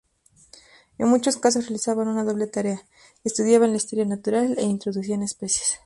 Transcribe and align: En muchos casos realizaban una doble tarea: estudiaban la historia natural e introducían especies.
En 0.97 1.09
muchos 1.09 1.37
casos 1.37 1.65
realizaban 1.67 2.07
una 2.07 2.23
doble 2.23 2.47
tarea: 2.47 2.81
estudiaban 3.23 3.69
la 3.69 3.77
historia 3.77 4.03
natural 4.03 4.55
e 4.57 4.63
introducían 4.63 5.21
especies. 5.21 5.79